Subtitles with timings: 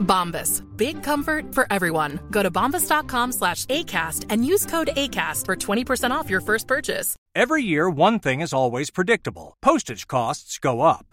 [0.00, 0.62] Bombas.
[0.76, 2.20] Big comfort for everyone.
[2.30, 7.16] Go to bombas.com slash ACAST and use code ACAST for 20% off your first purchase.
[7.34, 11.09] Every year, one thing is always predictable postage costs go up.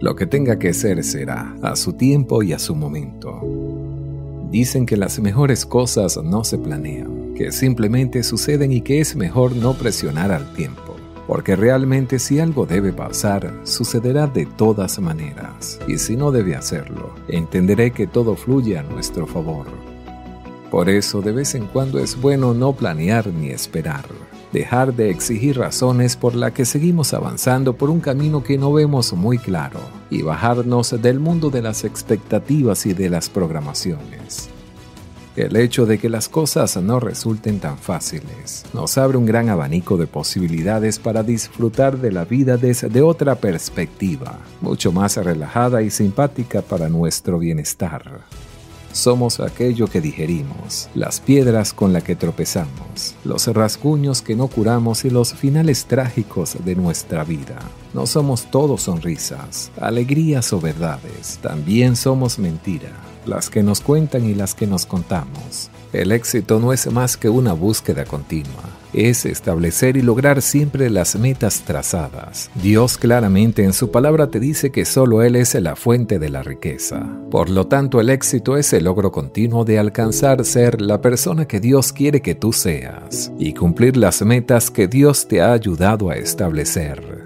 [0.00, 3.40] Lo que tenga que ser será, a su tiempo y a su momento.
[4.50, 9.54] Dicen que las mejores cosas no se planean, que simplemente suceden y que es mejor
[9.54, 10.96] no presionar al tiempo,
[11.28, 17.14] porque realmente si algo debe pasar, sucederá de todas maneras, y si no debe hacerlo,
[17.28, 19.66] entenderé que todo fluye a nuestro favor.
[20.72, 24.06] Por eso de vez en cuando es bueno no planear ni esperar,
[24.52, 29.12] dejar de exigir razones por la que seguimos avanzando por un camino que no vemos
[29.14, 34.50] muy claro y bajarnos del mundo de las expectativas y de las programaciones.
[35.34, 39.96] El hecho de que las cosas no resulten tan fáciles nos abre un gran abanico
[39.96, 46.60] de posibilidades para disfrutar de la vida desde otra perspectiva, mucho más relajada y simpática
[46.60, 48.20] para nuestro bienestar.
[48.92, 55.06] Somos aquello que digerimos, las piedras con las que tropezamos, los rasguños que no curamos
[55.06, 57.58] y los finales trágicos de nuestra vida.
[57.94, 62.92] No somos todos sonrisas, alegrías o verdades, también somos mentira,
[63.24, 65.70] las que nos cuentan y las que nos contamos.
[65.92, 71.16] El éxito no es más que una búsqueda continua, es establecer y lograr siempre las
[71.16, 72.50] metas trazadas.
[72.54, 76.42] Dios claramente en su palabra te dice que solo Él es la fuente de la
[76.42, 77.06] riqueza.
[77.30, 81.60] Por lo tanto, el éxito es el logro continuo de alcanzar ser la persona que
[81.60, 86.16] Dios quiere que tú seas y cumplir las metas que Dios te ha ayudado a
[86.16, 87.21] establecer.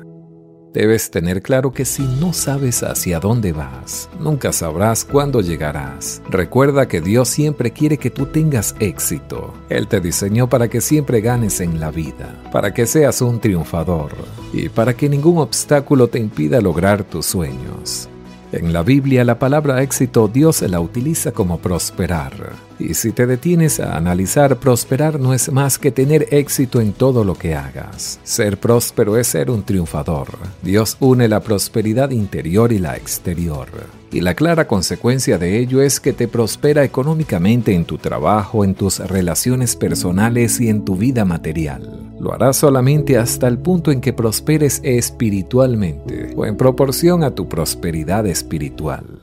[0.76, 6.20] Debes tener claro que si no sabes hacia dónde vas, nunca sabrás cuándo llegarás.
[6.28, 9.54] Recuerda que Dios siempre quiere que tú tengas éxito.
[9.70, 14.12] Él te diseñó para que siempre ganes en la vida, para que seas un triunfador
[14.52, 18.10] y para que ningún obstáculo te impida lograr tus sueños.
[18.52, 22.65] En la Biblia la palabra éxito Dios la utiliza como prosperar.
[22.78, 27.24] Y si te detienes a analizar, prosperar no es más que tener éxito en todo
[27.24, 28.20] lo que hagas.
[28.22, 30.28] Ser próspero es ser un triunfador.
[30.62, 33.68] Dios une la prosperidad interior y la exterior.
[34.12, 38.74] Y la clara consecuencia de ello es que te prospera económicamente en tu trabajo, en
[38.74, 42.14] tus relaciones personales y en tu vida material.
[42.20, 47.48] Lo harás solamente hasta el punto en que prosperes espiritualmente o en proporción a tu
[47.48, 49.15] prosperidad espiritual.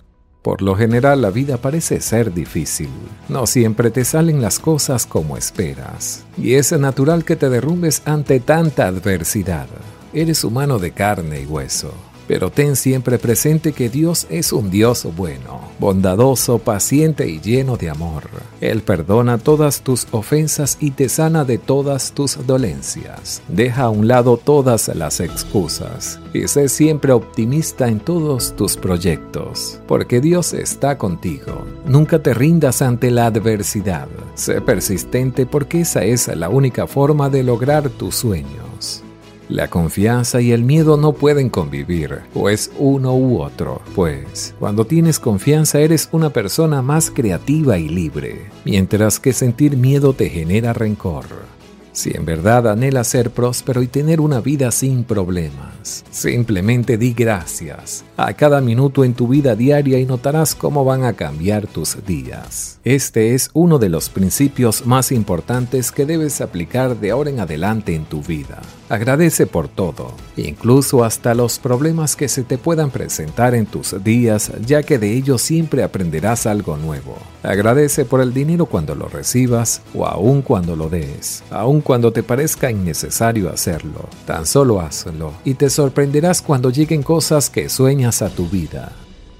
[0.43, 2.89] Por lo general la vida parece ser difícil.
[3.29, 6.25] No siempre te salen las cosas como esperas.
[6.37, 9.67] Y es natural que te derrumbes ante tanta adversidad.
[10.13, 11.93] Eres humano de carne y hueso.
[12.33, 17.91] Pero ten siempre presente que Dios es un Dios bueno, bondadoso, paciente y lleno de
[17.91, 18.23] amor.
[18.59, 23.43] Él perdona todas tus ofensas y te sana de todas tus dolencias.
[23.47, 29.79] Deja a un lado todas las excusas y sé siempre optimista en todos tus proyectos,
[29.87, 31.67] porque Dios está contigo.
[31.85, 34.07] Nunca te rindas ante la adversidad.
[34.33, 38.62] Sé persistente porque esa es la única forma de lograr tus sueños.
[39.53, 44.85] La confianza y el miedo no pueden convivir, o es uno u otro, pues cuando
[44.85, 50.73] tienes confianza eres una persona más creativa y libre, mientras que sentir miedo te genera
[50.73, 51.25] rencor.
[51.91, 58.03] Si en verdad anhelas ser próspero y tener una vida sin problemas, simplemente di gracias
[58.17, 62.79] a cada minuto en tu vida diaria y notarás cómo van a cambiar tus días.
[62.83, 67.93] Este es uno de los principios más importantes que debes aplicar de ahora en adelante
[67.93, 68.59] en tu vida.
[68.93, 74.51] Agradece por todo, incluso hasta los problemas que se te puedan presentar en tus días,
[74.63, 77.17] ya que de ellos siempre aprenderás algo nuevo.
[77.41, 82.21] Agradece por el dinero cuando lo recibas o aun cuando lo des, aun cuando te
[82.21, 84.07] parezca innecesario hacerlo.
[84.27, 88.91] Tan solo hazlo y te sorprenderás cuando lleguen cosas que sueñas a tu vida.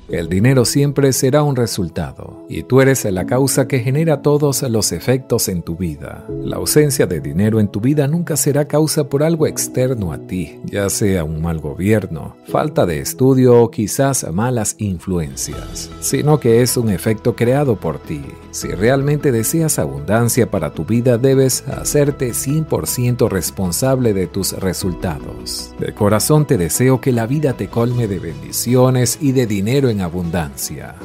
[0.10, 4.92] El dinero siempre será un resultado, y tú eres la causa que genera todos los
[4.92, 6.26] efectos en tu vida.
[6.44, 10.60] La ausencia de dinero en tu vida nunca será causa por algo externo a ti,
[10.66, 16.76] ya sea un mal gobierno, falta de estudio o quizás malas influencias, sino que es
[16.76, 18.22] un efecto creado por ti.
[18.52, 25.74] Si realmente deseas abundancia para tu vida, debes hacerte 100% responsable de tus resultados.
[25.80, 30.02] De corazón te deseo que la vida te colme de bendiciones y de dinero en
[30.02, 30.96] abundancia.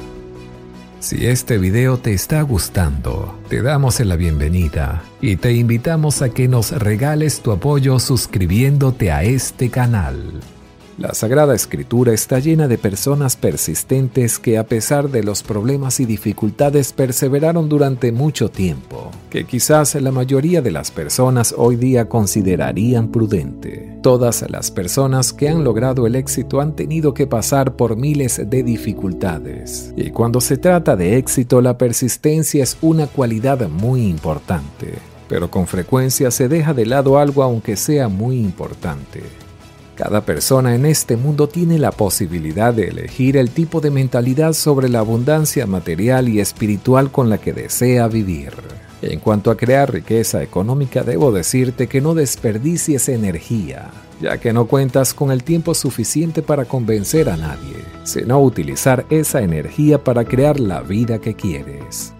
[0.99, 6.49] Si este video te está gustando, te damos la bienvenida y te invitamos a que
[6.49, 10.41] nos regales tu apoyo suscribiéndote a este canal.
[10.99, 16.05] La Sagrada Escritura está llena de personas persistentes que a pesar de los problemas y
[16.05, 23.13] dificultades perseveraron durante mucho tiempo, que quizás la mayoría de las personas hoy día considerarían
[23.13, 23.97] prudente.
[24.03, 28.61] Todas las personas que han logrado el éxito han tenido que pasar por miles de
[28.61, 29.93] dificultades.
[29.95, 34.95] Y cuando se trata de éxito, la persistencia es una cualidad muy importante.
[35.29, 39.48] Pero con frecuencia se deja de lado algo aunque sea muy importante
[39.99, 44.87] cada persona en este mundo tiene la posibilidad de elegir el tipo de mentalidad sobre
[44.87, 48.53] la abundancia material y espiritual con la que desea vivir.
[49.01, 53.91] En cuanto a crear riqueza económica, debo decirte que no desperdicies energía,
[54.21, 59.41] ya que no cuentas con el tiempo suficiente para convencer a nadie, sino utilizar esa
[59.41, 62.13] energía para crear la vida que quieres.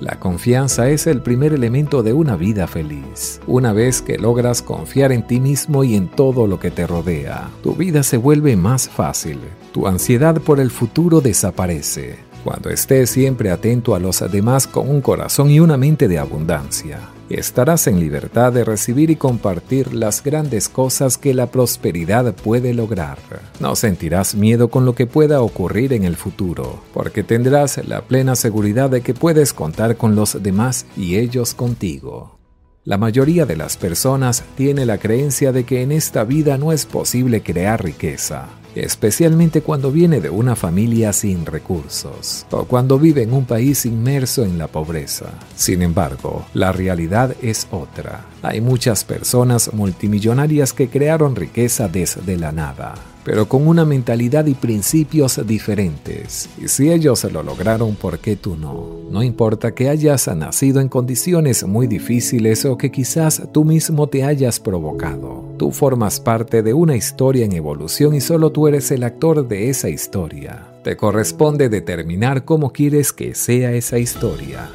[0.00, 3.40] La confianza es el primer elemento de una vida feliz.
[3.46, 7.48] Una vez que logras confiar en ti mismo y en todo lo que te rodea,
[7.62, 9.38] tu vida se vuelve más fácil.
[9.72, 12.18] Tu ansiedad por el futuro desaparece.
[12.42, 17.00] Cuando estés siempre atento a los demás con un corazón y una mente de abundancia,
[17.28, 23.18] estarás en libertad de recibir y compartir las grandes cosas que la prosperidad puede lograr.
[23.60, 28.36] No sentirás miedo con lo que pueda ocurrir en el futuro, porque tendrás la plena
[28.36, 32.38] seguridad de que puedes contar con los demás y ellos contigo.
[32.84, 36.84] La mayoría de las personas tiene la creencia de que en esta vida no es
[36.84, 43.32] posible crear riqueza, especialmente cuando viene de una familia sin recursos o cuando vive en
[43.32, 45.26] un país inmerso en la pobreza.
[45.56, 48.24] Sin embargo, la realidad es otra.
[48.42, 52.94] Hay muchas personas multimillonarias que crearon riqueza desde la nada
[53.24, 56.48] pero con una mentalidad y principios diferentes.
[56.62, 59.04] Y si ellos lo lograron, ¿por qué tú no?
[59.10, 64.24] No importa que hayas nacido en condiciones muy difíciles o que quizás tú mismo te
[64.24, 65.44] hayas provocado.
[65.58, 69.70] Tú formas parte de una historia en evolución y solo tú eres el actor de
[69.70, 70.66] esa historia.
[70.82, 74.68] Te corresponde determinar cómo quieres que sea esa historia.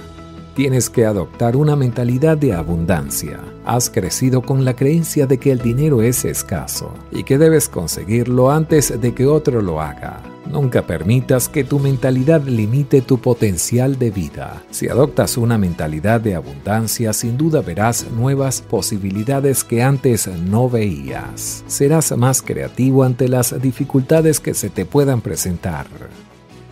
[0.60, 3.40] Tienes que adoptar una mentalidad de abundancia.
[3.64, 8.52] Has crecido con la creencia de que el dinero es escaso y que debes conseguirlo
[8.52, 10.22] antes de que otro lo haga.
[10.52, 14.62] Nunca permitas que tu mentalidad limite tu potencial de vida.
[14.70, 21.64] Si adoptas una mentalidad de abundancia, sin duda verás nuevas posibilidades que antes no veías.
[21.68, 25.88] Serás más creativo ante las dificultades que se te puedan presentar.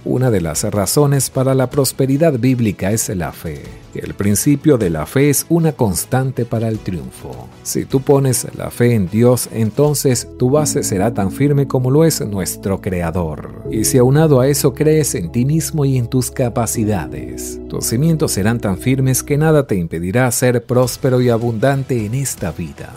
[0.09, 3.63] Una de las razones para la prosperidad bíblica es la fe.
[3.93, 7.49] El principio de la fe es una constante para el triunfo.
[7.63, 12.05] Si tú pones la fe en Dios, entonces tu base será tan firme como lo
[12.05, 13.63] es nuestro Creador.
[13.69, 18.31] Y si aunado a eso crees en ti mismo y en tus capacidades, tus cimientos
[18.31, 22.93] serán tan firmes que nada te impedirá ser próspero y abundante en esta vida.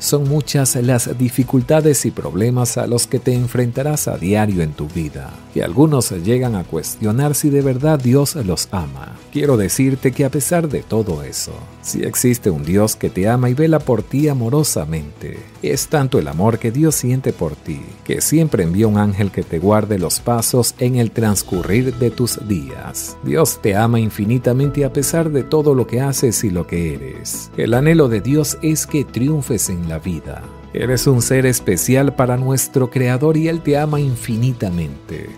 [0.00, 4.88] Son muchas las dificultades y problemas a los que te enfrentarás a diario en tu
[4.88, 9.18] vida, y algunos llegan a cuestionar si de verdad Dios los ama.
[9.30, 11.52] Quiero decirte que a pesar de todo eso,
[11.82, 16.28] si existe un Dios que te ama y vela por ti amorosamente, es tanto el
[16.28, 20.18] amor que Dios siente por ti, que siempre envía un ángel que te guarde los
[20.18, 23.18] pasos en el transcurrir de tus días.
[23.22, 27.50] Dios te ama infinitamente a pesar de todo lo que haces y lo que eres.
[27.58, 30.42] El anhelo de Dios es que triunfes en la vida.
[30.72, 35.28] Eres un ser especial para nuestro Creador y Él te ama infinitamente.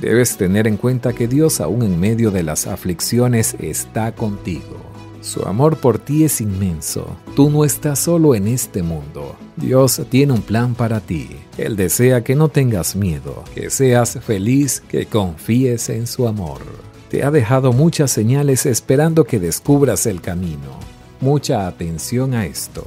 [0.00, 4.76] Debes tener en cuenta que Dios aún en medio de las aflicciones está contigo.
[5.22, 7.16] Su amor por ti es inmenso.
[7.34, 9.34] Tú no estás solo en este mundo.
[9.56, 11.30] Dios tiene un plan para ti.
[11.56, 16.60] Él desea que no tengas miedo, que seas feliz, que confíes en su amor.
[17.08, 20.78] Te ha dejado muchas señales esperando que descubras el camino.
[21.20, 22.86] Mucha atención a esto.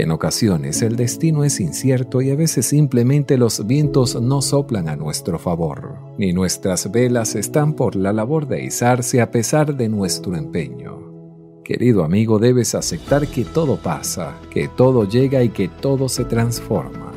[0.00, 4.96] En ocasiones el destino es incierto y a veces simplemente los vientos no soplan a
[4.96, 10.36] nuestro favor, ni nuestras velas están por la labor de izarse a pesar de nuestro
[10.36, 11.60] empeño.
[11.62, 17.12] Querido amigo, debes aceptar que todo pasa, que todo llega y que todo se transforma.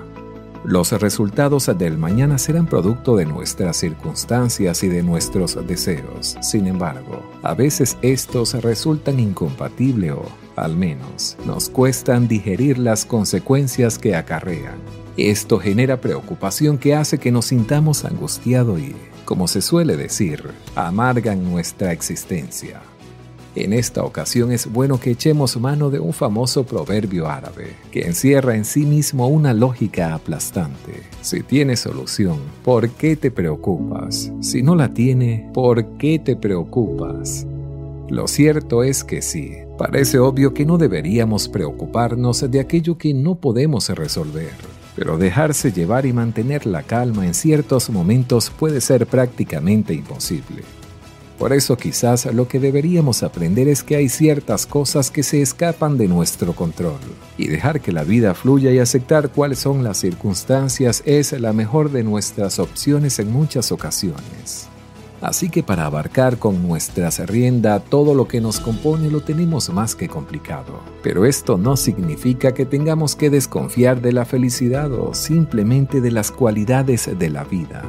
[0.65, 6.35] Los resultados del mañana serán producto de nuestras circunstancias y de nuestros deseos.
[6.41, 13.97] Sin embargo, a veces estos resultan incompatibles o, al menos, nos cuestan digerir las consecuencias
[13.97, 14.77] que acarrean.
[15.17, 18.95] Esto genera preocupación que hace que nos sintamos angustiados y,
[19.25, 20.43] como se suele decir,
[20.75, 22.81] amargan nuestra existencia.
[23.55, 28.55] En esta ocasión es bueno que echemos mano de un famoso proverbio árabe que encierra
[28.55, 31.03] en sí mismo una lógica aplastante.
[31.21, 34.31] Si tiene solución, ¿por qué te preocupas?
[34.41, 37.45] Si no la tiene, ¿por qué te preocupas?
[38.09, 43.35] Lo cierto es que sí, parece obvio que no deberíamos preocuparnos de aquello que no
[43.35, 44.53] podemos resolver.
[44.95, 50.63] Pero dejarse llevar y mantener la calma en ciertos momentos puede ser prácticamente imposible.
[51.39, 55.97] Por eso quizás lo que deberíamos aprender es que hay ciertas cosas que se escapan
[55.97, 56.99] de nuestro control
[57.37, 61.91] y dejar que la vida fluya y aceptar cuáles son las circunstancias es la mejor
[61.91, 64.69] de nuestras opciones en muchas ocasiones.
[65.23, 69.95] Así que para abarcar con nuestras rienda todo lo que nos compone lo tenemos más
[69.95, 70.81] que complicado.
[71.01, 76.29] Pero esto no significa que tengamos que desconfiar de la felicidad o simplemente de las
[76.29, 77.83] cualidades de la vida.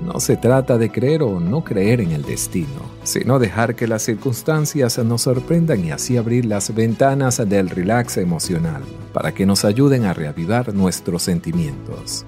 [0.00, 4.02] No se trata de creer o no creer en el destino, sino dejar que las
[4.02, 8.82] circunstancias nos sorprendan y así abrir las ventanas del relax emocional
[9.12, 12.24] para que nos ayuden a reavivar nuestros sentimientos.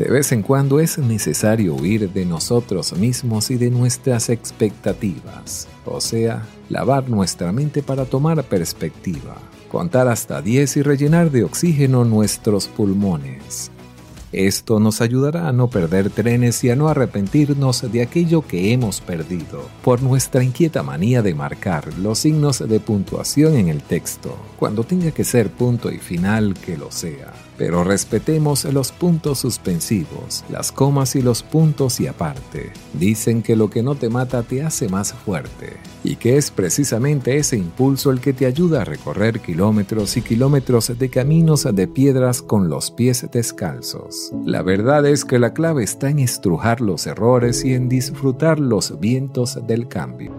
[0.00, 6.00] De vez en cuando es necesario huir de nosotros mismos y de nuestras expectativas, o
[6.00, 9.36] sea, lavar nuestra mente para tomar perspectiva,
[9.70, 13.70] contar hasta 10 y rellenar de oxígeno nuestros pulmones.
[14.32, 19.02] Esto nos ayudará a no perder trenes y a no arrepentirnos de aquello que hemos
[19.02, 24.82] perdido por nuestra inquieta manía de marcar los signos de puntuación en el texto, cuando
[24.82, 30.72] tenga que ser punto y final que lo sea pero respetemos los puntos suspensivos, las
[30.72, 32.72] comas y los puntos y aparte.
[32.94, 37.36] Dicen que lo que no te mata te hace más fuerte, y que es precisamente
[37.36, 42.40] ese impulso el que te ayuda a recorrer kilómetros y kilómetros de caminos de piedras
[42.40, 44.32] con los pies descalzos.
[44.46, 48.98] La verdad es que la clave está en estrujar los errores y en disfrutar los
[49.00, 50.32] vientos del cambio.